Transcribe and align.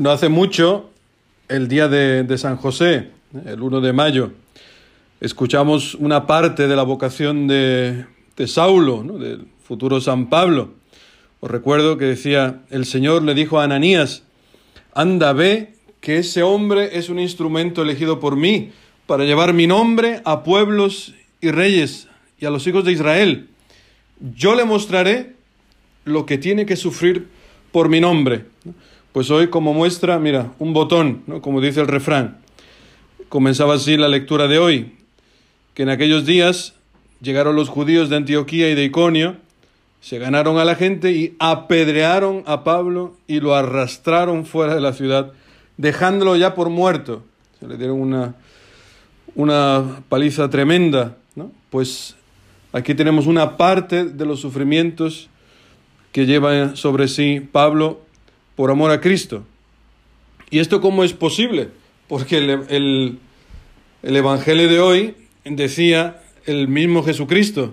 No 0.00 0.10
hace 0.10 0.30
mucho, 0.30 0.88
el 1.50 1.68
día 1.68 1.86
de, 1.86 2.38
San 2.38 2.56
José, 2.56 3.10
el 3.44 3.60
1 3.60 3.82
de 3.82 3.92
mayo, 3.92 4.32
escuchamos 5.20 5.94
una 5.94 6.26
parte 6.26 6.68
de 6.68 6.74
la 6.74 6.84
vocación 6.84 7.46
de, 7.46 8.06
de 8.34 8.46
Saulo, 8.46 9.02
del 9.02 9.46
futuro 9.62 10.00
San 10.00 10.30
Pablo. 10.30 10.70
Os 11.40 11.50
recuerdo 11.50 11.98
que 11.98 12.06
decía, 12.06 12.62
el 12.70 12.86
Señor 12.86 13.24
le 13.24 13.34
dijo 13.34 13.60
a 13.60 13.64
Ananías, 13.64 14.22
anda, 14.94 15.34
ve 15.34 15.74
que 16.00 16.16
ese 16.16 16.42
hombre 16.42 16.96
es 16.96 17.10
un 17.10 17.18
instrumento 17.18 17.82
elegido 17.82 18.20
por 18.20 18.36
mí 18.36 18.70
para 19.06 19.24
llevar 19.24 19.52
mi 19.52 19.66
nombre 19.66 20.22
a 20.24 20.44
pueblos 20.44 21.12
y 21.42 21.50
reyes 21.50 22.08
y 22.38 22.46
a 22.46 22.50
los 22.50 22.66
hijos 22.66 22.86
de 22.86 22.92
Israel. 22.92 23.50
Yo 24.34 24.54
le 24.54 24.64
mostraré 24.64 25.34
lo 26.06 26.24
que 26.24 26.38
tiene 26.38 26.64
que 26.64 26.76
sufrir 26.76 27.28
por 27.70 27.90
mi 27.90 28.00
nombre. 28.00 28.46
Pues 29.12 29.28
hoy 29.32 29.48
como 29.48 29.74
muestra, 29.74 30.20
mira, 30.20 30.52
un 30.60 30.72
botón, 30.72 31.22
¿no? 31.26 31.42
como 31.42 31.60
dice 31.60 31.80
el 31.80 31.88
refrán. 31.88 32.38
Comenzaba 33.28 33.74
así 33.74 33.96
la 33.96 34.08
lectura 34.08 34.46
de 34.46 34.60
hoy, 34.60 34.94
que 35.74 35.82
en 35.82 35.88
aquellos 35.88 36.26
días 36.26 36.74
llegaron 37.20 37.56
los 37.56 37.68
judíos 37.68 38.08
de 38.08 38.16
Antioquía 38.16 38.70
y 38.70 38.76
de 38.76 38.84
Iconio, 38.84 39.36
se 40.00 40.18
ganaron 40.18 40.58
a 40.58 40.64
la 40.64 40.76
gente 40.76 41.10
y 41.10 41.34
apedrearon 41.40 42.44
a 42.46 42.62
Pablo 42.62 43.16
y 43.26 43.40
lo 43.40 43.56
arrastraron 43.56 44.46
fuera 44.46 44.76
de 44.76 44.80
la 44.80 44.92
ciudad, 44.92 45.32
dejándolo 45.76 46.36
ya 46.36 46.54
por 46.54 46.70
muerto. 46.70 47.24
Se 47.58 47.66
le 47.66 47.76
dieron 47.76 48.00
una, 48.00 48.36
una 49.34 50.02
paliza 50.08 50.48
tremenda. 50.48 51.16
¿no? 51.34 51.50
Pues 51.68 52.14
aquí 52.72 52.94
tenemos 52.94 53.26
una 53.26 53.56
parte 53.56 54.04
de 54.04 54.24
los 54.24 54.40
sufrimientos 54.40 55.28
que 56.12 56.26
lleva 56.26 56.76
sobre 56.76 57.08
sí 57.08 57.46
Pablo 57.52 58.00
por 58.60 58.70
amor 58.70 58.90
a 58.90 59.00
Cristo. 59.00 59.42
¿Y 60.50 60.58
esto 60.58 60.82
cómo 60.82 61.02
es 61.02 61.14
posible? 61.14 61.70
Porque 62.08 62.36
el, 62.36 62.50
el, 62.68 63.18
el 64.02 64.16
Evangelio 64.16 64.68
de 64.68 64.80
hoy 64.80 65.14
decía 65.46 66.20
el 66.44 66.68
mismo 66.68 67.02
Jesucristo, 67.02 67.72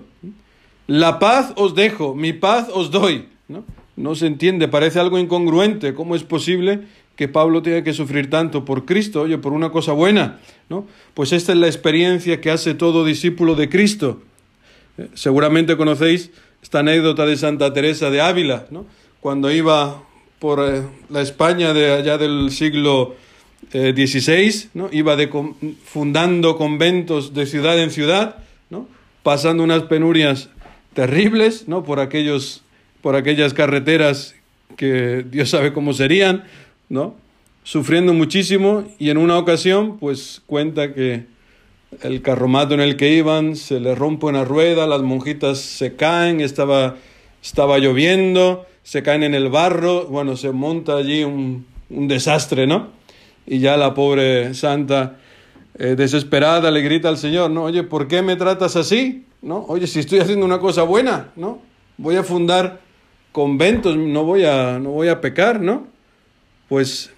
la 0.86 1.18
paz 1.18 1.52
os 1.56 1.74
dejo, 1.74 2.14
mi 2.14 2.32
paz 2.32 2.68
os 2.72 2.90
doy. 2.90 3.26
¿no? 3.48 3.66
no 3.96 4.14
se 4.14 4.28
entiende, 4.28 4.66
parece 4.66 4.98
algo 4.98 5.18
incongruente. 5.18 5.92
¿Cómo 5.92 6.16
es 6.16 6.22
posible 6.22 6.84
que 7.16 7.28
Pablo 7.28 7.60
tenga 7.60 7.84
que 7.84 7.92
sufrir 7.92 8.30
tanto 8.30 8.64
por 8.64 8.86
Cristo, 8.86 9.20
oye, 9.20 9.36
por 9.36 9.52
una 9.52 9.68
cosa 9.68 9.92
buena? 9.92 10.40
¿no? 10.70 10.86
Pues 11.12 11.32
esta 11.34 11.52
es 11.52 11.58
la 11.58 11.66
experiencia 11.66 12.40
que 12.40 12.50
hace 12.50 12.72
todo 12.72 13.04
discípulo 13.04 13.56
de 13.56 13.68
Cristo. 13.68 14.22
Eh, 14.96 15.08
seguramente 15.12 15.76
conocéis 15.76 16.30
esta 16.62 16.78
anécdota 16.78 17.26
de 17.26 17.36
Santa 17.36 17.74
Teresa 17.74 18.08
de 18.08 18.22
Ávila, 18.22 18.68
¿no? 18.70 18.86
cuando 19.20 19.50
iba 19.50 20.07
por 20.38 20.60
eh, 20.60 20.82
la 21.08 21.20
España 21.20 21.72
de 21.72 21.92
allá 21.92 22.18
del 22.18 22.50
siglo 22.50 23.16
XVI, 23.70 24.48
eh, 24.48 24.68
¿no? 24.74 24.88
iba 24.92 25.16
fundando 25.84 26.56
conventos 26.56 27.34
de 27.34 27.46
ciudad 27.46 27.78
en 27.80 27.90
ciudad, 27.90 28.36
¿no? 28.70 28.86
pasando 29.22 29.62
unas 29.62 29.82
penurias 29.84 30.48
terribles, 30.94 31.68
¿no? 31.68 31.84
Por 31.84 32.00
aquellos, 32.00 32.62
por 33.02 33.14
aquellas 33.14 33.54
carreteras 33.54 34.34
que 34.76 35.24
Dios 35.28 35.50
sabe 35.50 35.72
cómo 35.72 35.92
serían, 35.92 36.44
¿no? 36.88 37.14
Sufriendo 37.62 38.14
muchísimo 38.14 38.84
y 38.98 39.10
en 39.10 39.18
una 39.18 39.38
ocasión, 39.38 39.98
pues 39.98 40.42
cuenta 40.46 40.94
que 40.94 41.26
el 42.02 42.22
carromato 42.22 42.74
en 42.74 42.80
el 42.80 42.96
que 42.96 43.12
iban 43.12 43.56
se 43.56 43.80
le 43.80 43.94
rompe 43.94 44.26
una 44.26 44.44
rueda, 44.44 44.86
las 44.86 45.02
monjitas 45.02 45.58
se 45.58 45.94
caen, 45.94 46.40
estaba, 46.40 46.96
estaba 47.42 47.78
lloviendo, 47.78 48.66
se 48.88 49.02
caen 49.02 49.22
en 49.22 49.34
el 49.34 49.50
barro, 49.50 50.06
bueno, 50.06 50.34
se 50.34 50.50
monta 50.50 50.96
allí 50.96 51.22
un, 51.22 51.66
un 51.90 52.08
desastre, 52.08 52.66
¿no? 52.66 52.88
Y 53.46 53.58
ya 53.58 53.76
la 53.76 53.92
pobre 53.92 54.54
santa, 54.54 55.18
eh, 55.78 55.94
desesperada, 55.94 56.70
le 56.70 56.80
grita 56.80 57.10
al 57.10 57.18
Señor, 57.18 57.50
¿no? 57.50 57.64
Oye, 57.64 57.82
¿por 57.82 58.08
qué 58.08 58.22
me 58.22 58.36
tratas 58.36 58.76
así? 58.76 59.26
¿no? 59.42 59.66
Oye, 59.68 59.86
si 59.86 60.00
estoy 60.00 60.20
haciendo 60.20 60.46
una 60.46 60.58
cosa 60.58 60.84
buena, 60.84 61.32
¿no? 61.36 61.60
Voy 61.98 62.16
a 62.16 62.24
fundar 62.24 62.80
conventos, 63.30 63.94
no 63.94 64.24
voy 64.24 64.46
a, 64.46 64.78
no 64.78 64.92
voy 64.92 65.08
a 65.08 65.20
pecar, 65.20 65.60
¿no? 65.60 65.86
Pues, 66.70 67.12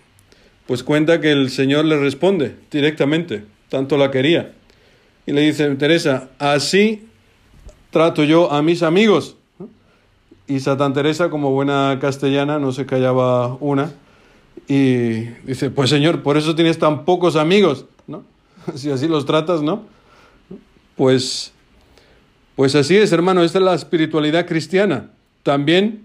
pues 0.66 0.82
cuenta 0.82 1.20
que 1.20 1.31
el 1.31 1.50
Señor 1.50 1.84
le 1.84 2.00
responde 2.00 2.56
directamente, 2.69 3.44
tanto 3.69 3.97
la 3.97 4.10
quería. 4.10 4.54
Y 5.25 5.31
le 5.31 5.42
dice, 5.42 5.72
Teresa, 5.76 6.31
así 6.41 7.06
trato 7.92 8.25
yo 8.25 8.50
a 8.50 8.60
mis 8.60 8.82
amigos. 8.82 9.37
Y 10.50 10.59
Santa 10.59 10.93
Teresa, 10.93 11.31
como 11.31 11.53
buena 11.53 11.97
castellana, 12.00 12.59
no 12.59 12.72
se 12.72 12.84
callaba 12.84 13.56
una. 13.61 13.93
Y 14.66 15.21
dice, 15.47 15.71
pues 15.71 15.91
Señor, 15.91 16.25
por 16.25 16.37
eso 16.37 16.56
tienes 16.56 16.77
tan 16.77 17.05
pocos 17.05 17.37
amigos, 17.37 17.84
¿no? 18.09 18.25
si 18.75 18.91
así 18.91 19.06
los 19.06 19.27
tratas, 19.27 19.62
¿no? 19.62 19.84
Pues 20.97 21.53
pues 22.56 22.75
así 22.75 22.97
es, 22.97 23.12
hermano, 23.12 23.44
esta 23.44 23.59
es 23.59 23.65
la 23.65 23.75
espiritualidad 23.75 24.44
cristiana. 24.44 25.11
También 25.44 26.05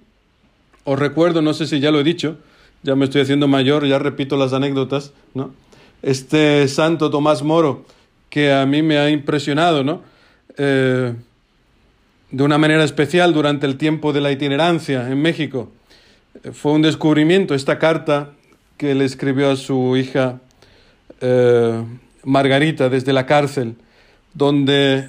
os 0.83 0.99
recuerdo, 0.99 1.41
no 1.41 1.55
sé 1.55 1.65
si 1.65 1.79
ya 1.79 1.89
lo 1.89 1.99
he 1.99 2.03
dicho, 2.03 2.37
ya 2.83 2.95
me 2.95 3.05
estoy 3.05 3.21
haciendo 3.21 3.47
mayor, 3.47 3.87
ya 3.87 3.97
repito 3.97 4.37
las 4.37 4.53
anécdotas, 4.53 5.11
¿no? 5.33 5.55
Este 6.03 6.67
santo 6.67 7.09
Tomás 7.09 7.41
Moro, 7.41 7.83
que 8.29 8.53
a 8.53 8.63
mí 8.67 8.83
me 8.83 8.99
ha 8.99 9.09
impresionado, 9.09 9.83
¿no? 9.83 10.03
Eh, 10.55 11.15
de 12.35 12.43
una 12.43 12.57
manera 12.57 12.83
especial 12.83 13.33
durante 13.33 13.65
el 13.65 13.77
tiempo 13.77 14.11
de 14.11 14.19
la 14.19 14.29
itinerancia 14.29 15.09
en 15.09 15.21
México. 15.21 15.71
Fue 16.51 16.73
un 16.73 16.81
descubrimiento 16.81 17.55
esta 17.55 17.79
carta 17.79 18.31
que 18.75 18.93
le 18.93 19.05
escribió 19.05 19.51
a 19.51 19.55
su 19.55 19.95
hija 19.95 20.41
eh, 21.21 21.81
Margarita 22.25 22.89
desde 22.89 23.13
la 23.13 23.25
cárcel, 23.25 23.75
donde 24.33 25.07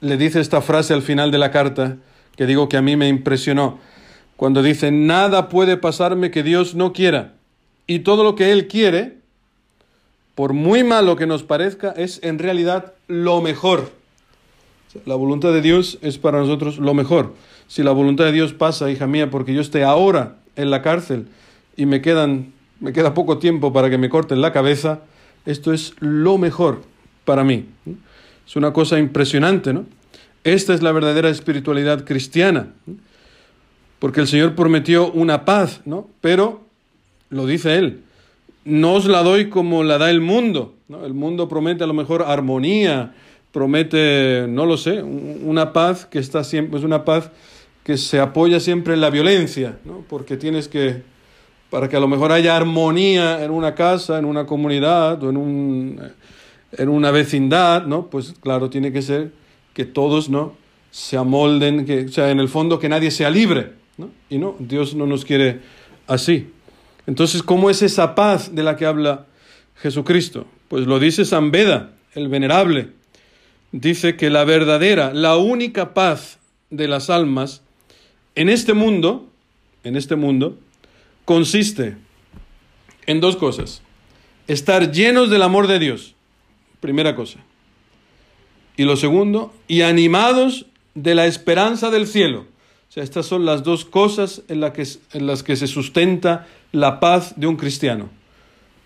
le 0.00 0.16
dice 0.16 0.38
esta 0.38 0.60
frase 0.60 0.94
al 0.94 1.02
final 1.02 1.32
de 1.32 1.38
la 1.38 1.50
carta 1.50 1.96
que 2.36 2.46
digo 2.46 2.68
que 2.68 2.76
a 2.76 2.82
mí 2.82 2.94
me 2.94 3.08
impresionó, 3.08 3.80
cuando 4.36 4.62
dice, 4.62 4.92
nada 4.92 5.48
puede 5.48 5.76
pasarme 5.76 6.30
que 6.30 6.44
Dios 6.44 6.76
no 6.76 6.92
quiera, 6.92 7.32
y 7.88 8.00
todo 8.00 8.22
lo 8.22 8.36
que 8.36 8.52
Él 8.52 8.68
quiere, 8.68 9.16
por 10.36 10.52
muy 10.52 10.84
malo 10.84 11.16
que 11.16 11.26
nos 11.26 11.42
parezca, 11.42 11.90
es 11.96 12.20
en 12.22 12.38
realidad 12.38 12.92
lo 13.08 13.42
mejor. 13.42 14.01
La 15.06 15.14
voluntad 15.14 15.52
de 15.52 15.62
Dios 15.62 15.98
es 16.02 16.18
para 16.18 16.38
nosotros 16.38 16.78
lo 16.78 16.94
mejor. 16.94 17.34
Si 17.66 17.82
la 17.82 17.92
voluntad 17.92 18.24
de 18.24 18.32
Dios 18.32 18.52
pasa, 18.52 18.90
hija 18.90 19.06
mía, 19.06 19.30
porque 19.30 19.54
yo 19.54 19.60
esté 19.60 19.84
ahora 19.84 20.36
en 20.56 20.70
la 20.70 20.82
cárcel 20.82 21.26
y 21.76 21.86
me, 21.86 22.02
quedan, 22.02 22.52
me 22.80 22.92
queda 22.92 23.14
poco 23.14 23.38
tiempo 23.38 23.72
para 23.72 23.88
que 23.88 23.98
me 23.98 24.10
corten 24.10 24.40
la 24.40 24.52
cabeza, 24.52 25.00
esto 25.46 25.72
es 25.72 25.94
lo 26.00 26.36
mejor 26.38 26.82
para 27.24 27.44
mí. 27.44 27.66
Es 28.46 28.56
una 28.56 28.72
cosa 28.72 28.98
impresionante, 28.98 29.72
¿no? 29.72 29.86
Esta 30.44 30.74
es 30.74 30.82
la 30.82 30.92
verdadera 30.92 31.30
espiritualidad 31.30 32.04
cristiana, 32.04 32.68
porque 33.98 34.20
el 34.20 34.26
Señor 34.26 34.54
prometió 34.54 35.10
una 35.12 35.44
paz, 35.44 35.80
¿no? 35.84 36.08
Pero, 36.20 36.62
lo 37.30 37.46
dice 37.46 37.76
Él, 37.76 38.00
no 38.64 38.94
os 38.94 39.06
la 39.06 39.22
doy 39.22 39.48
como 39.48 39.84
la 39.84 39.98
da 39.98 40.10
el 40.10 40.20
mundo. 40.20 40.74
El 41.04 41.14
mundo 41.14 41.48
promete 41.48 41.84
a 41.84 41.86
lo 41.86 41.94
mejor 41.94 42.22
armonía, 42.22 43.14
promete, 43.52 44.46
no 44.48 44.66
lo 44.66 44.76
sé, 44.76 45.02
una 45.02 45.72
paz 45.72 46.06
que 46.06 46.18
está 46.18 46.42
siempre, 46.42 46.78
es 46.78 46.84
una 46.84 47.04
paz 47.04 47.30
que 47.84 47.96
se 47.96 48.20
apoya 48.20 48.60
siempre 48.60 48.94
en 48.94 49.00
la 49.00 49.10
violencia, 49.10 49.78
¿no? 49.84 50.04
Porque 50.08 50.36
tienes 50.36 50.68
que, 50.68 51.02
para 51.70 51.88
que 51.88 51.96
a 51.96 52.00
lo 52.00 52.08
mejor 52.08 52.32
haya 52.32 52.56
armonía 52.56 53.44
en 53.44 53.50
una 53.50 53.74
casa, 53.74 54.18
en 54.18 54.24
una 54.24 54.46
comunidad 54.46 55.22
o 55.22 55.30
en 55.30 55.36
un 55.36 56.00
en 56.78 56.88
una 56.88 57.10
vecindad, 57.10 57.86
¿no? 57.86 58.08
Pues 58.08 58.34
claro, 58.40 58.70
tiene 58.70 58.92
que 58.92 59.02
ser 59.02 59.32
que 59.74 59.84
todos, 59.84 60.28
¿no? 60.28 60.54
Se 60.90 61.16
amolden, 61.16 61.86
que, 61.86 62.04
o 62.04 62.08
sea, 62.08 62.30
en 62.30 62.40
el 62.40 62.48
fondo 62.48 62.78
que 62.78 62.88
nadie 62.88 63.10
sea 63.10 63.30
libre, 63.30 63.72
¿no? 63.96 64.10
Y 64.30 64.38
no, 64.38 64.56
Dios 64.58 64.94
no 64.94 65.06
nos 65.06 65.24
quiere 65.24 65.60
así. 66.06 66.50
Entonces, 67.06 67.42
¿cómo 67.42 67.70
es 67.70 67.82
esa 67.82 68.14
paz 68.14 68.54
de 68.54 68.62
la 68.62 68.76
que 68.76 68.86
habla 68.86 69.26
Jesucristo? 69.76 70.46
Pues 70.68 70.86
lo 70.86 70.98
dice 70.98 71.24
San 71.24 71.50
Beda, 71.50 71.92
el 72.14 72.28
venerable. 72.28 72.90
Dice 73.72 74.16
que 74.16 74.30
la 74.30 74.44
verdadera, 74.44 75.12
la 75.12 75.36
única 75.36 75.94
paz 75.94 76.38
de 76.70 76.88
las 76.88 77.10
almas 77.10 77.62
en 78.34 78.48
este 78.48 78.74
mundo, 78.74 79.28
en 79.84 79.96
este 79.96 80.16
mundo, 80.16 80.58
consiste 81.24 81.96
en 83.06 83.20
dos 83.20 83.36
cosas. 83.36 83.82
Estar 84.46 84.92
llenos 84.92 85.30
del 85.30 85.42
amor 85.42 85.66
de 85.66 85.78
Dios 85.78 86.14
Primera 86.82 87.14
cosa. 87.14 87.38
Y 88.76 88.82
lo 88.82 88.96
segundo, 88.96 89.54
y 89.68 89.82
animados 89.82 90.66
de 90.96 91.14
la 91.14 91.26
esperanza 91.26 91.90
del 91.90 92.08
cielo. 92.08 92.40
O 92.88 92.92
sea, 92.92 93.04
estas 93.04 93.24
son 93.24 93.44
las 93.46 93.62
dos 93.62 93.84
cosas 93.84 94.42
en, 94.48 94.60
que, 94.72 94.84
en 95.12 95.28
las 95.28 95.44
que 95.44 95.54
se 95.54 95.68
sustenta 95.68 96.48
la 96.72 96.98
paz 96.98 97.34
de 97.36 97.46
un 97.46 97.54
cristiano. 97.54 98.10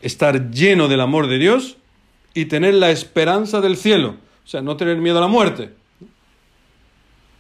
Estar 0.03 0.51
lleno 0.51 0.89
del 0.89 1.01
amor 1.01 1.27
de 1.27 1.39
Dios 1.39 1.79
y 2.35 2.45
tener 2.45 2.75
la 2.75 2.91
esperanza 2.91 3.63
del 3.63 3.79
cielo. 3.79 4.17
O 4.47 4.49
sea, 4.49 4.63
no 4.63 4.77
tener 4.77 4.99
miedo 4.99 5.19
a 5.19 5.23
la 5.23 5.27
muerte. 5.27 5.75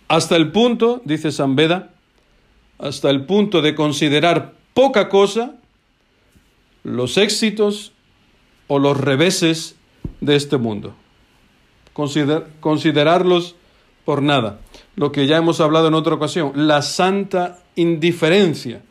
Hasta 0.08 0.35
el 0.35 0.50
punto, 0.50 1.00
dice 1.05 1.31
San 1.31 1.55
Beda, 1.55 1.93
hasta 2.79 3.11
el 3.11 3.25
punto 3.26 3.62
de 3.62 3.76
considerar 3.76 4.55
poca 4.75 5.08
cosa 5.08 5.55
los 6.82 7.17
éxitos 7.17 7.93
o 8.67 8.81
los 8.81 9.00
reveses 9.00 9.76
de 10.20 10.35
este 10.35 10.56
mundo. 10.56 10.94
considerarlos 11.93 13.55
por 14.05 14.20
nada. 14.23 14.61
Lo 14.97 15.12
que 15.12 15.26
ya 15.26 15.37
hemos 15.37 15.61
hablado 15.61 15.88
en 15.88 15.94
otra 15.94 16.14
ocasión, 16.14 16.53
la 16.55 16.82
santa 16.82 17.62
indiferencia. 17.76 18.82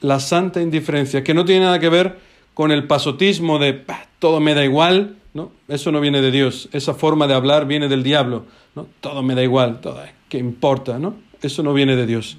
La 0.00 0.20
santa 0.20 0.60
indiferencia, 0.60 1.24
que 1.24 1.32
no 1.32 1.46
tiene 1.46 1.64
nada 1.64 1.80
que 1.80 1.88
ver 1.88 2.18
con 2.52 2.70
el 2.70 2.86
pasotismo 2.86 3.58
de 3.58 3.84
todo 4.18 4.40
me 4.40 4.54
da 4.54 4.64
igual, 4.64 5.16
¿no? 5.34 5.50
Eso 5.68 5.92
no 5.92 6.00
viene 6.00 6.22
de 6.22 6.30
Dios. 6.30 6.68
Esa 6.72 6.94
forma 6.94 7.26
de 7.26 7.34
hablar 7.34 7.66
viene 7.66 7.88
del 7.88 8.02
diablo, 8.02 8.44
¿no? 8.74 8.86
Todo 9.00 9.22
me 9.22 9.34
da 9.34 9.42
igual, 9.42 9.80
todo, 9.80 10.00
¿qué 10.28 10.38
importa, 10.38 10.98
no? 10.98 11.16
Eso 11.42 11.62
no 11.62 11.74
viene 11.74 11.96
de 11.96 12.06
Dios. 12.06 12.38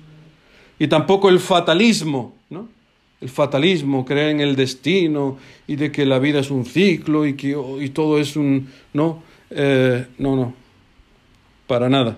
Y 0.79 0.87
tampoco 0.87 1.29
el 1.29 1.39
fatalismo, 1.39 2.33
¿no? 2.49 2.69
El 3.21 3.29
fatalismo, 3.29 4.05
creer 4.05 4.29
en 4.31 4.39
el 4.41 4.55
destino 4.55 5.37
y 5.67 5.75
de 5.75 5.91
que 5.91 6.05
la 6.05 6.19
vida 6.19 6.39
es 6.39 6.49
un 6.49 6.65
ciclo 6.65 7.25
y 7.25 7.35
que 7.35 7.55
y 7.81 7.89
todo 7.89 8.19
es 8.19 8.35
un... 8.35 8.69
No, 8.93 9.23
eh, 9.51 10.07
no, 10.17 10.35
no, 10.35 10.53
para 11.67 11.89
nada. 11.89 12.17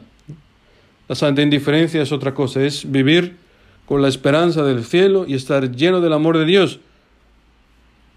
La 1.07 1.15
santa 1.15 1.41
indiferencia 1.41 2.01
es 2.01 2.12
otra 2.12 2.33
cosa, 2.33 2.63
es 2.63 2.89
vivir 2.89 3.38
con 3.85 4.01
la 4.01 4.09
esperanza 4.09 4.63
del 4.63 4.83
cielo 4.83 5.25
y 5.27 5.35
estar 5.35 5.71
lleno 5.71 6.01
del 6.01 6.13
amor 6.13 6.38
de 6.38 6.45
Dios. 6.45 6.80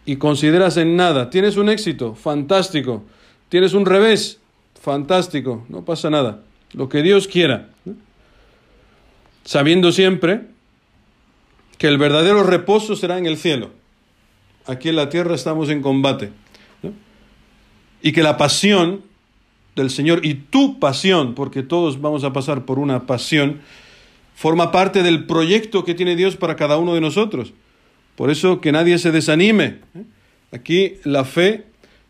Y 0.06 0.16
consideras 0.16 0.76
en 0.76 0.96
nada, 0.96 1.30
tienes 1.30 1.56
un 1.56 1.68
éxito, 1.68 2.14
fantástico, 2.14 3.04
tienes 3.48 3.74
un 3.74 3.86
revés, 3.86 4.40
fantástico, 4.80 5.64
no 5.68 5.84
pasa 5.84 6.10
nada, 6.10 6.42
lo 6.72 6.88
que 6.88 7.02
Dios 7.02 7.28
quiera. 7.28 7.68
Sabiendo 9.44 9.92
siempre 9.92 10.42
que 11.78 11.88
el 11.88 11.98
verdadero 11.98 12.42
reposo 12.42 12.96
será 12.96 13.18
en 13.18 13.26
el 13.26 13.36
cielo. 13.36 13.70
Aquí 14.66 14.88
en 14.88 14.96
la 14.96 15.08
tierra 15.08 15.34
estamos 15.34 15.68
en 15.70 15.82
combate. 15.82 16.30
Y 18.02 18.12
que 18.12 18.22
la 18.22 18.36
pasión 18.36 19.02
del 19.76 19.90
Señor 19.90 20.24
y 20.24 20.34
tu 20.34 20.78
pasión, 20.78 21.34
porque 21.34 21.62
todos 21.62 22.00
vamos 22.00 22.24
a 22.24 22.32
pasar 22.32 22.64
por 22.64 22.78
una 22.78 23.06
pasión, 23.06 23.60
forma 24.34 24.72
parte 24.72 25.02
del 25.02 25.26
proyecto 25.26 25.84
que 25.84 25.94
tiene 25.94 26.16
Dios 26.16 26.36
para 26.36 26.56
cada 26.56 26.78
uno 26.78 26.94
de 26.94 27.00
nosotros. 27.00 27.52
Por 28.20 28.30
eso 28.30 28.60
que 28.60 28.70
nadie 28.70 28.98
se 28.98 29.12
desanime. 29.12 29.78
¿eh? 29.94 30.04
Aquí 30.52 30.96
la 31.04 31.24
fe 31.24 31.64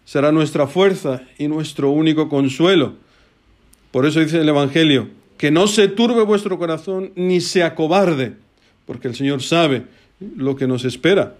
será 0.04 0.32
nuestra 0.32 0.66
fuerza 0.66 1.22
y 1.38 1.46
nuestro 1.46 1.90
único 1.90 2.28
consuelo. 2.28 2.94
Por 3.92 4.06
eso 4.06 4.18
dice 4.18 4.40
el 4.40 4.48
Evangelio, 4.48 5.06
que 5.38 5.52
no 5.52 5.68
se 5.68 5.86
turbe 5.86 6.24
vuestro 6.24 6.58
corazón 6.58 7.12
ni 7.14 7.40
se 7.40 7.62
acobarde, 7.62 8.32
porque 8.86 9.06
el 9.06 9.14
Señor 9.14 9.40
sabe 9.40 9.84
lo 10.34 10.56
que 10.56 10.66
nos 10.66 10.84
espera. 10.84 11.36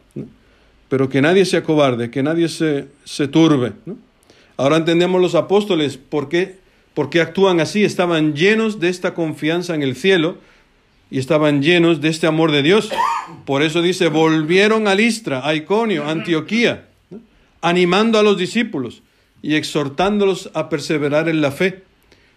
Pero 0.89 1.09
que 1.09 1.21
nadie 1.21 1.47
se 1.47 1.57
acobarde, 1.57 2.13
que 2.13 2.23
nadie 2.23 2.49
se, 2.49 2.87
se 3.03 3.27
turbe. 3.27 3.73
Ahora 4.57 4.77
entendemos 4.77 5.21
los 5.21 5.35
apóstoles 5.35 5.97
por 5.97 6.29
qué, 6.29 6.59
por 6.95 7.11
qué 7.11 7.21
actúan 7.21 7.59
así. 7.59 7.83
Estaban 7.83 8.37
llenos 8.37 8.79
de 8.79 8.89
esta 8.89 9.15
confianza 9.15 9.75
en 9.75 9.83
el 9.83 9.97
cielo 9.97 10.39
y 11.11 11.19
estaban 11.19 11.63
llenos 11.63 12.01
de 12.01 12.09
este 12.09 12.27
amor 12.27 12.53
de 12.53 12.63
Dios. 12.63 12.91
Por 13.45 13.63
eso 13.63 13.83
dice, 13.83 14.09
volvieron 14.09 14.87
a 14.87 14.95
Listra, 14.95 15.47
a 15.47 15.55
Iconio, 15.55 16.05
a 16.05 16.11
Antioquía, 16.11 16.89
animando 17.61 18.19
a 18.19 18.23
los 18.23 18.39
discípulos 18.39 19.03
y 19.43 19.55
exhortándolos 19.55 20.51
a 20.55 20.69
perseverar 20.69 21.29
en 21.29 21.41
la 21.41 21.51
fe, 21.51 21.83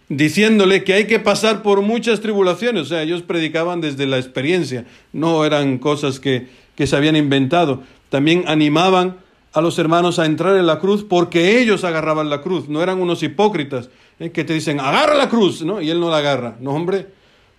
diciéndole 0.08 0.84
que 0.84 0.94
hay 0.94 1.06
que 1.06 1.20
pasar 1.20 1.62
por 1.62 1.82
muchas 1.82 2.20
tribulaciones. 2.20 2.82
O 2.82 2.86
sea, 2.86 3.02
ellos 3.02 3.22
predicaban 3.22 3.80
desde 3.80 4.06
la 4.06 4.18
experiencia, 4.18 4.86
no 5.12 5.44
eran 5.44 5.78
cosas 5.78 6.18
que, 6.18 6.48
que 6.74 6.86
se 6.86 6.96
habían 6.96 7.16
inventado. 7.16 7.82
También 8.10 8.44
animaban 8.46 9.18
a 9.52 9.60
los 9.60 9.78
hermanos 9.78 10.18
a 10.18 10.26
entrar 10.26 10.56
en 10.56 10.66
la 10.66 10.80
cruz 10.80 11.04
porque 11.08 11.60
ellos 11.60 11.84
agarraban 11.84 12.28
la 12.28 12.42
cruz, 12.42 12.68
no 12.68 12.82
eran 12.82 13.00
unos 13.00 13.22
hipócritas 13.22 13.88
eh, 14.18 14.30
que 14.30 14.42
te 14.42 14.52
dicen, 14.52 14.80
agarra 14.80 15.14
la 15.14 15.28
cruz, 15.28 15.62
¿no? 15.62 15.80
Y 15.80 15.90
él 15.90 16.00
no 16.00 16.10
la 16.10 16.18
agarra. 16.18 16.56
No, 16.60 16.72
hombre, 16.72 17.06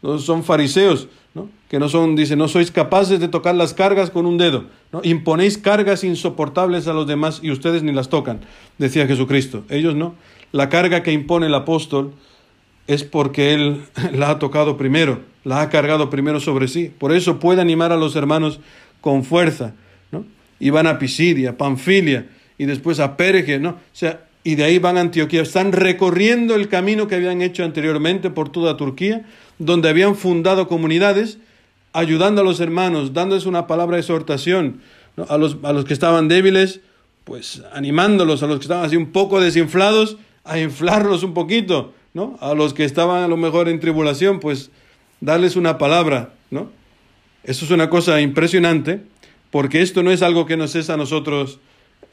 no 0.05 0.19
son 0.19 0.43
fariseos, 0.43 1.07
¿no? 1.33 1.49
Que 1.69 1.79
no 1.79 1.89
son, 1.89 2.15
dice, 2.15 2.35
no 2.35 2.47
sois 2.47 2.71
capaces 2.71 3.19
de 3.19 3.27
tocar 3.27 3.55
las 3.55 3.73
cargas 3.73 4.09
con 4.09 4.25
un 4.25 4.37
dedo, 4.37 4.65
¿no? 4.91 5.01
Imponéis 5.03 5.57
cargas 5.57 6.03
insoportables 6.03 6.87
a 6.87 6.93
los 6.93 7.07
demás 7.07 7.39
y 7.41 7.51
ustedes 7.51 7.83
ni 7.83 7.91
las 7.91 8.09
tocan, 8.09 8.41
decía 8.77 9.07
Jesucristo. 9.07 9.63
Ellos 9.69 9.95
no. 9.95 10.15
La 10.51 10.69
carga 10.69 11.03
que 11.03 11.11
impone 11.11 11.47
el 11.47 11.55
apóstol 11.55 12.13
es 12.87 13.03
porque 13.03 13.53
él 13.53 13.83
la 14.13 14.31
ha 14.31 14.39
tocado 14.39 14.77
primero, 14.77 15.21
la 15.43 15.61
ha 15.61 15.69
cargado 15.69 16.09
primero 16.09 16.39
sobre 16.39 16.67
sí. 16.67 16.91
Por 16.97 17.11
eso 17.11 17.39
puede 17.39 17.61
animar 17.61 17.91
a 17.91 17.97
los 17.97 18.15
hermanos 18.15 18.59
con 19.01 19.23
fuerza 19.23 19.73
y 20.59 20.69
van 20.69 20.87
a 20.87 20.97
Pisidia, 20.97 21.57
Panfilia 21.57 22.29
y 22.57 22.65
después 22.65 22.99
a 22.99 23.17
Perge, 23.17 23.59
¿no? 23.59 23.71
O 23.71 23.77
sea, 23.91 24.25
y 24.45 24.53
de 24.53 24.63
ahí 24.63 24.77
van 24.77 24.97
a 24.97 25.01
Antioquía. 25.01 25.41
Están 25.41 25.71
recorriendo 25.71 26.53
el 26.53 26.69
camino 26.69 27.07
que 27.07 27.15
habían 27.15 27.41
hecho 27.41 27.65
anteriormente 27.65 28.29
por 28.29 28.49
toda 28.49 28.77
Turquía, 28.77 29.25
donde 29.57 29.89
habían 29.89 30.15
fundado 30.15 30.67
comunidades, 30.67 31.39
ayudando 31.93 32.41
a 32.41 32.43
los 32.43 32.59
hermanos, 32.59 33.11
dándoles 33.13 33.47
una 33.47 33.65
palabra 33.65 33.95
de 33.95 34.01
exhortación, 34.01 34.81
a, 35.27 35.37
los, 35.39 35.57
a 35.63 35.73
los 35.73 35.85
que 35.85 35.93
estaban 35.93 36.27
débiles, 36.27 36.81
pues 37.23 37.63
animándolos, 37.73 38.43
a 38.43 38.47
los 38.47 38.59
que 38.59 38.65
estaban 38.65 38.85
así 38.85 38.95
un 38.95 39.11
poco 39.11 39.41
desinflados, 39.41 40.17
a 40.43 40.59
inflarlos 40.59 41.23
un 41.23 41.33
poquito, 41.33 41.95
¿no? 42.13 42.37
A 42.39 42.53
los 42.53 42.75
que 42.75 42.85
estaban 42.85 43.23
a 43.23 43.27
lo 43.27 43.37
mejor 43.37 43.67
en 43.67 43.79
tribulación, 43.79 44.39
pues 44.39 44.69
darles 45.21 45.55
una 45.55 45.79
palabra, 45.79 46.35
¿no? 46.51 46.69
Eso 47.43 47.65
es 47.65 47.71
una 47.71 47.89
cosa 47.89 48.21
impresionante 48.21 49.01
porque 49.49 49.81
esto 49.81 50.03
no 50.03 50.11
es 50.11 50.21
algo 50.21 50.45
que 50.45 50.55
nos 50.55 50.75
es 50.75 50.91
a 50.91 50.97
nosotros 50.97 51.59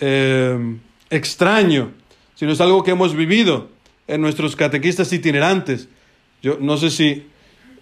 eh, 0.01 0.79
extraño, 1.11 1.91
sino 2.35 2.53
es 2.53 2.61
algo 2.61 2.83
que 2.83 2.93
hemos 2.93 3.15
vivido 3.15 3.69
en 4.09 4.21
nuestros 4.21 4.57
catequistas 4.57 5.13
itinerantes. 5.13 5.89
Yo 6.43 6.59
no 6.61 6.77
sé 6.77 6.91
si 6.91 7.27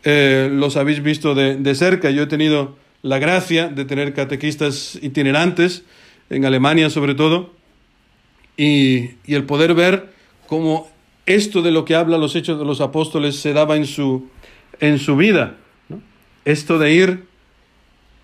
eh, 0.05 0.49
los 0.53 0.77
habéis 0.77 1.03
visto 1.03 1.35
de, 1.35 1.75
cerca, 1.75 2.11
yo 2.11 2.23
he 2.23 2.27
tenido 2.27 2.77
la 3.03 3.19
gracia 3.19 3.69
de 3.69 3.85
tener 3.85 4.15
catequistas 4.15 4.99
itinerantes, 5.01 5.85
en 6.29 6.45
Alemania 6.45 6.91
sobre 6.91 7.15
todo, 7.15 7.53
y, 8.57 9.13
el 9.27 9.45
poder 9.45 9.75
ver 9.75 10.13
cómo 10.47 10.91
esto 11.27 11.63
de 11.63 11.71
lo 11.71 11.85
que 11.85 11.95
habla 11.95 12.19
los 12.19 12.37
hechos 12.37 12.59
de 12.59 12.65
los 12.65 12.81
apóstoles 12.81 13.37
se 13.37 13.53
daba 13.53 13.77
en 13.77 13.87
su, 13.87 14.29
en 14.81 14.99
su 14.99 15.17
vida. 15.17 15.57
Esto 16.45 16.79
de 16.79 16.93
ir 16.93 17.25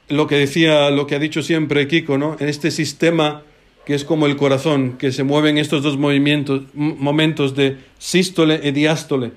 lo 0.08 0.26
que 0.26 0.36
decía, 0.36 0.90
lo 0.90 1.06
que 1.06 1.16
ha 1.16 1.18
dicho 1.18 1.42
siempre 1.42 1.88
Kiko, 1.88 2.18
¿no? 2.18 2.36
En 2.38 2.48
este 2.48 2.70
sistema 2.70 3.42
que 3.86 3.94
es 3.94 4.04
como 4.04 4.26
el 4.26 4.36
corazón, 4.36 4.96
que 4.98 5.12
se 5.12 5.22
mueve 5.22 5.48
en 5.48 5.58
estos 5.58 5.82
dos 5.82 5.96
movimientos, 5.96 6.62
momentos 6.74 7.54
de 7.54 7.78
sístole 7.98 8.60
y 8.64 8.72
diástole. 8.72 9.30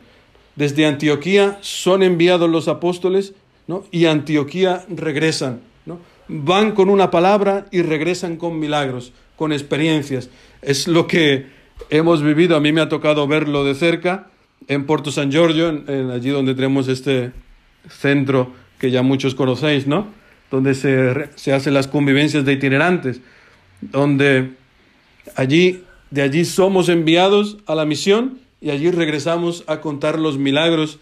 Desde 0.56 0.88
Antioquía 0.88 1.60
son 1.62 2.01
enviados 2.01 2.50
los 2.50 2.68
apóstoles, 2.68 3.34
¿no? 3.68 3.86
Y 3.91 4.06
Antioquía 4.06 4.86
regresan, 4.89 5.62
¿no? 5.86 6.00
Van 6.27 6.72
con 6.72 6.89
una 6.89 7.12
palabra 7.12 7.68
y 7.72 7.84
regresan 7.84 8.38
con 8.38 8.58
milagros, 8.58 9.13
con 9.36 9.53
experiencias. 9.53 10.32
Es 10.63 10.88
lo 10.88 11.06
que 11.06 11.46
hemos 11.91 12.24
vivido, 12.24 12.58
a 12.58 12.60
mí 12.60 12.74
me 12.74 12.82
ha 12.82 12.89
tocado 12.89 13.27
verlo 13.27 13.63
de 13.63 13.75
cerca 13.75 14.32
en 14.68 14.88
Puerto 14.88 15.12
San 15.12 15.32
Giorgio, 15.32 15.84
allí 16.12 16.32
donde 16.32 16.56
tenemos 16.56 16.88
este 16.88 17.32
centro 17.88 18.51
que 18.79 18.89
ya 18.89 19.03
muchos 19.03 19.36
conocéis, 19.36 19.86
¿no? 19.86 20.08
donde 20.50 20.74
se, 20.74 21.29
se 21.36 21.53
hacen 21.53 21.74
las 21.74 21.88
convivencias 21.88 22.44
de 22.46 22.53
itinerantes, 22.53 23.22
donde 23.81 24.51
allí, 25.36 25.83
de 26.12 26.21
allí 26.21 26.45
somos 26.45 26.89
enviados 26.89 27.57
a 27.65 27.75
la 27.75 27.86
misión 27.86 28.39
y 28.62 28.71
allí 28.71 28.91
regresamos 28.91 29.63
a 29.67 29.81
contar 29.81 30.19
los 30.19 30.38
milagros 30.38 31.00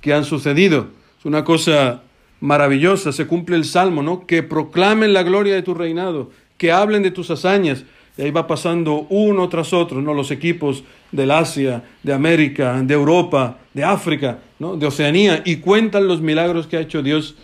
que 0.00 0.12
han 0.12 0.24
sucedido. 0.24 0.88
Es 1.18 1.24
una 1.24 1.44
cosa 1.44 2.02
maravillosa, 2.40 3.12
se 3.12 3.26
cumple 3.26 3.56
el 3.56 3.64
salmo, 3.64 4.02
¿no? 4.02 4.26
Que 4.26 4.42
proclamen 4.42 5.12
la 5.12 5.22
gloria 5.22 5.54
de 5.54 5.62
tu 5.62 5.74
reinado, 5.74 6.30
que 6.56 6.72
hablen 6.72 7.02
de 7.02 7.10
tus 7.10 7.30
hazañas. 7.30 7.84
Y 8.16 8.22
ahí 8.22 8.30
va 8.30 8.46
pasando 8.46 9.06
uno 9.08 9.48
tras 9.48 9.72
otro, 9.72 10.02
¿no? 10.02 10.14
Los 10.14 10.30
equipos 10.30 10.84
del 11.12 11.30
Asia, 11.30 11.84
de 12.02 12.12
América, 12.12 12.80
de 12.82 12.94
Europa, 12.94 13.58
de 13.72 13.84
África, 13.84 14.40
¿no? 14.58 14.76
De 14.76 14.86
Oceanía, 14.86 15.42
y 15.44 15.56
cuentan 15.56 16.06
los 16.06 16.20
milagros 16.20 16.66
que 16.66 16.76
ha 16.76 16.80
hecho 16.80 17.02
Dios 17.02 17.36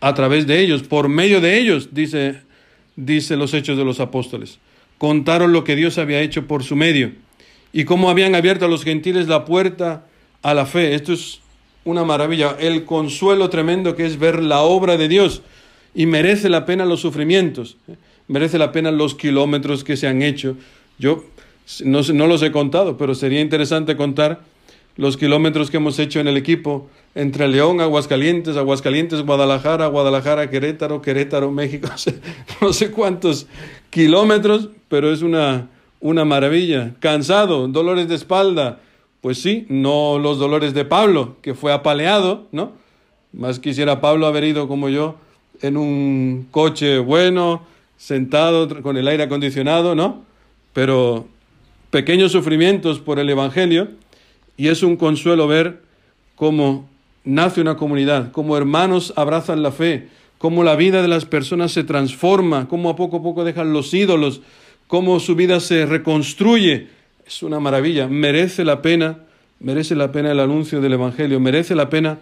a 0.00 0.14
través 0.14 0.46
de 0.46 0.60
ellos, 0.60 0.82
por 0.82 1.08
medio 1.08 1.40
de 1.40 1.58
ellos, 1.58 1.90
dice, 1.92 2.42
dice 3.04 3.36
los 3.36 3.54
hechos 3.54 3.76
de 3.76 3.84
los 3.84 4.00
apóstoles. 4.00 4.58
Contaron 4.98 5.52
lo 5.52 5.64
que 5.64 5.76
Dios 5.76 5.98
había 5.98 6.20
hecho 6.20 6.46
por 6.46 6.62
su 6.62 6.76
medio 6.76 7.12
y 7.72 7.84
cómo 7.84 8.10
habían 8.10 8.34
abierto 8.34 8.66
a 8.66 8.68
los 8.68 8.84
gentiles 8.84 9.28
la 9.28 9.44
puerta 9.44 10.06
a 10.42 10.54
la 10.54 10.66
fe. 10.66 10.94
Esto 10.94 11.12
es 11.12 11.40
una 11.84 12.04
maravilla, 12.04 12.56
el 12.58 12.84
consuelo 12.84 13.48
tremendo 13.48 13.96
que 13.96 14.06
es 14.06 14.18
ver 14.18 14.42
la 14.42 14.60
obra 14.60 14.96
de 14.96 15.08
Dios 15.08 15.42
y 15.94 16.06
merece 16.06 16.48
la 16.48 16.66
pena 16.66 16.84
los 16.84 17.00
sufrimientos, 17.00 17.76
¿eh? 17.88 17.96
merece 18.28 18.58
la 18.58 18.72
pena 18.72 18.90
los 18.90 19.14
kilómetros 19.14 19.82
que 19.82 19.96
se 19.96 20.06
han 20.06 20.22
hecho. 20.22 20.56
Yo 20.98 21.24
no, 21.84 22.02
no 22.02 22.26
los 22.26 22.42
he 22.42 22.52
contado, 22.52 22.96
pero 22.96 23.14
sería 23.14 23.40
interesante 23.40 23.96
contar 23.96 24.42
los 25.00 25.16
kilómetros 25.16 25.70
que 25.70 25.78
hemos 25.78 25.98
hecho 25.98 26.20
en 26.20 26.28
el 26.28 26.36
equipo 26.36 26.86
entre 27.14 27.48
León, 27.48 27.80
Aguascalientes, 27.80 28.58
Aguascalientes, 28.58 29.22
Guadalajara, 29.22 29.86
Guadalajara, 29.86 30.50
Querétaro, 30.50 31.00
Querétaro, 31.00 31.50
México, 31.50 31.88
no 32.60 32.74
sé 32.74 32.90
cuántos 32.90 33.46
kilómetros, 33.88 34.68
pero 34.88 35.10
es 35.10 35.22
una, 35.22 35.70
una 36.00 36.26
maravilla. 36.26 36.96
Cansado, 37.00 37.66
dolores 37.68 38.08
de 38.08 38.14
espalda, 38.14 38.80
pues 39.22 39.40
sí, 39.40 39.64
no 39.70 40.18
los 40.18 40.38
dolores 40.38 40.74
de 40.74 40.84
Pablo, 40.84 41.36
que 41.40 41.54
fue 41.54 41.72
apaleado, 41.72 42.46
¿no? 42.52 42.72
Más 43.32 43.58
quisiera 43.58 44.02
Pablo 44.02 44.26
haber 44.26 44.44
ido 44.44 44.68
como 44.68 44.90
yo 44.90 45.16
en 45.62 45.78
un 45.78 46.46
coche 46.50 46.98
bueno, 46.98 47.62
sentado 47.96 48.82
con 48.82 48.98
el 48.98 49.08
aire 49.08 49.22
acondicionado, 49.22 49.94
¿no? 49.94 50.24
Pero 50.74 51.26
pequeños 51.90 52.32
sufrimientos 52.32 53.00
por 53.00 53.18
el 53.18 53.30
Evangelio 53.30 53.88
y 54.60 54.68
es 54.68 54.82
un 54.82 54.96
consuelo 54.96 55.48
ver 55.48 55.80
cómo 56.34 56.86
nace 57.24 57.62
una 57.62 57.78
comunidad, 57.78 58.30
cómo 58.30 58.58
hermanos 58.58 59.14
abrazan 59.16 59.62
la 59.62 59.72
fe, 59.72 60.08
cómo 60.36 60.64
la 60.64 60.76
vida 60.76 61.00
de 61.00 61.08
las 61.08 61.24
personas 61.24 61.72
se 61.72 61.82
transforma, 61.82 62.68
cómo 62.68 62.90
a 62.90 62.94
poco 62.94 63.16
a 63.16 63.22
poco 63.22 63.42
dejan 63.42 63.72
los 63.72 63.94
ídolos, 63.94 64.42
cómo 64.86 65.18
su 65.18 65.34
vida 65.34 65.60
se 65.60 65.86
reconstruye. 65.86 66.88
Es 67.26 67.42
una 67.42 67.58
maravilla, 67.58 68.06
merece 68.06 68.62
la 68.66 68.82
pena, 68.82 69.20
merece 69.60 69.94
la 69.94 70.12
pena 70.12 70.30
el 70.30 70.40
anuncio 70.40 70.82
del 70.82 70.92
Evangelio, 70.92 71.40
merece 71.40 71.74
la 71.74 71.88
pena 71.88 72.18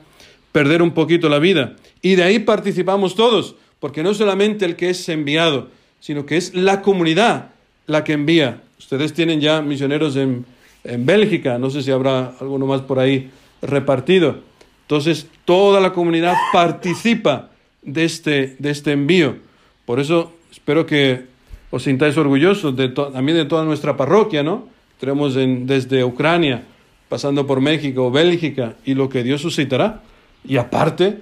perder 0.52 0.80
un 0.80 0.92
poquito 0.92 1.28
la 1.28 1.40
vida. 1.40 1.75
Y 2.02 2.14
de 2.14 2.23
ahí 2.23 2.38
participamos 2.38 3.16
todos, 3.16 3.57
porque 3.80 4.04
no 4.04 4.14
solamente 4.14 4.64
el 4.64 4.76
que 4.76 4.90
es 4.90 5.09
enviado, 5.09 5.71
sino 5.99 6.25
que 6.25 6.37
es 6.37 6.54
la 6.54 6.83
comunidad 6.83 7.50
la 7.88 8.04
que 8.04 8.12
envía. 8.12 8.62
Ustedes 8.78 9.12
tienen 9.12 9.40
ya 9.40 9.61
misioneros 9.61 10.14
en, 10.14 10.47
en 10.85 11.06
Bélgica, 11.06 11.58
no 11.58 11.70
sé 11.70 11.82
si 11.82 11.90
habrá 11.90 12.35
alguno 12.40 12.66
más 12.66 12.80
por 12.82 12.99
ahí 12.99 13.30
repartido. 13.62 14.40
Entonces, 14.82 15.26
toda 15.44 15.80
la 15.80 15.92
comunidad 15.92 16.35
participa 16.52 17.50
de 17.82 18.04
este, 18.04 18.56
de 18.58 18.70
este 18.70 18.92
envío. 18.92 19.37
Por 19.85 20.00
eso 20.00 20.32
espero 20.50 20.87
que 20.87 21.26
os 21.70 21.82
sintáis 21.82 22.16
orgullosos 22.16 22.75
de 22.76 22.88
también 22.88 23.37
de 23.37 23.44
toda 23.44 23.64
nuestra 23.64 23.97
parroquia, 23.97 24.42
¿no? 24.42 24.68
Tenemos 24.99 25.35
desde 25.35 26.04
Ucrania, 26.04 26.64
pasando 27.08 27.47
por 27.47 27.61
México, 27.61 28.11
Bélgica, 28.11 28.76
y 28.85 28.94
lo 28.94 29.08
que 29.08 29.23
Dios 29.23 29.42
suscitará. 29.42 30.02
Y 30.44 30.56
aparte 30.56 31.18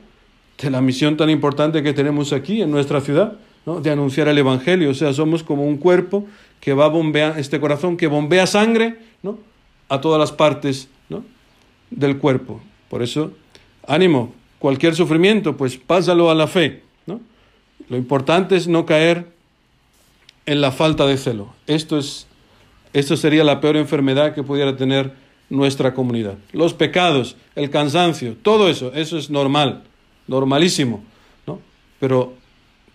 de 0.58 0.70
la 0.70 0.80
misión 0.80 1.16
tan 1.16 1.30
importante 1.30 1.82
que 1.82 1.92
tenemos 1.92 2.32
aquí 2.32 2.62
en 2.62 2.70
nuestra 2.70 3.00
ciudad, 3.00 3.34
¿no? 3.66 3.80
de 3.80 3.90
anunciar 3.90 4.28
el 4.28 4.38
Evangelio. 4.38 4.90
O 4.90 4.94
sea, 4.94 5.12
somos 5.12 5.42
como 5.42 5.66
un 5.66 5.76
cuerpo 5.76 6.26
que 6.60 6.74
va 6.74 6.86
a 6.86 6.88
bombear, 6.88 7.38
este 7.38 7.60
corazón 7.60 7.96
que 7.96 8.06
bombea 8.06 8.46
sangre 8.46 8.98
¿no? 9.22 9.38
a 9.88 10.00
todas 10.00 10.18
las 10.18 10.32
partes 10.32 10.88
¿no? 11.08 11.24
del 11.90 12.18
cuerpo. 12.18 12.60
Por 12.88 13.02
eso, 13.02 13.32
ánimo, 13.86 14.32
cualquier 14.58 14.94
sufrimiento, 14.94 15.56
pues 15.56 15.76
pásalo 15.76 16.30
a 16.30 16.34
la 16.34 16.46
fe. 16.46 16.82
¿no? 17.06 17.20
Lo 17.88 17.96
importante 17.96 18.56
es 18.56 18.68
no 18.68 18.86
caer 18.86 19.26
en 20.46 20.60
la 20.60 20.72
falta 20.72 21.06
de 21.06 21.16
celo. 21.16 21.54
Esto, 21.66 21.98
es, 21.98 22.26
esto 22.92 23.16
sería 23.16 23.44
la 23.44 23.60
peor 23.60 23.76
enfermedad 23.76 24.34
que 24.34 24.42
pudiera 24.42 24.76
tener 24.76 25.12
nuestra 25.50 25.94
comunidad. 25.94 26.38
Los 26.52 26.74
pecados, 26.74 27.36
el 27.54 27.70
cansancio, 27.70 28.36
todo 28.42 28.68
eso, 28.68 28.92
eso 28.94 29.18
es 29.18 29.30
normal, 29.30 29.84
normalísimo, 30.26 31.04
¿no? 31.46 31.60
Pero 32.00 32.34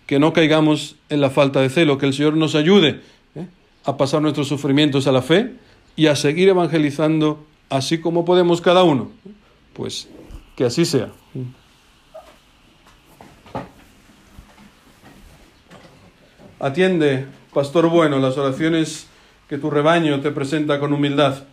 que 0.06 0.18
no 0.18 0.32
caigamos 0.32 0.96
en 1.08 1.20
la 1.20 1.30
falta 1.30 1.60
de 1.60 1.70
celo, 1.70 1.98
que 1.98 2.06
el 2.06 2.12
Señor 2.12 2.36
nos 2.36 2.54
ayude. 2.54 3.00
A 3.84 3.96
pasar 3.96 4.22
nuestros 4.22 4.48
sufrimientos 4.48 5.06
a 5.06 5.12
la 5.12 5.22
fe 5.22 5.54
y 5.96 6.06
a 6.06 6.16
seguir 6.16 6.48
evangelizando 6.48 7.44
así 7.68 7.98
como 7.98 8.24
podemos 8.24 8.60
cada 8.60 8.82
uno. 8.84 9.10
Pues 9.72 10.08
que 10.56 10.64
así 10.64 10.84
sea. 10.84 11.10
Atiende, 16.60 17.26
pastor 17.52 17.88
bueno, 17.88 18.18
las 18.20 18.38
oraciones 18.38 19.08
que 19.48 19.58
tu 19.58 19.68
rebaño 19.68 20.20
te 20.20 20.30
presenta 20.30 20.78
con 20.78 20.92
humildad. 20.92 21.44